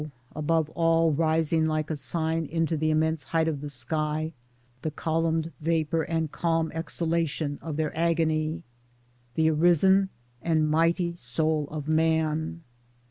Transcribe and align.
above 0.35 0.67
all 0.71 1.11
rising 1.11 1.63
like 1.63 1.91
a 1.91 1.95
sign 1.95 2.47
into 2.47 2.75
the 2.75 2.89
immense 2.89 3.21
height 3.21 3.47
of 3.47 3.61
the 3.61 3.69
sky, 3.69 4.33
the 4.81 4.89
columned 4.89 5.51
vapor 5.61 6.01
and 6.01 6.31
calm 6.31 6.71
exhalation 6.71 7.59
of 7.61 7.77
their 7.77 7.95
agony 7.95 8.63
—•The 9.35 9.51
Arisen 9.51 10.09
and 10.41 10.67
mighty 10.67 11.15
soul 11.17 11.67
of 11.69 11.87
Man 11.87 12.63